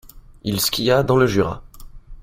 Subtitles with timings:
[0.43, 1.61] Il skia dans le Jura.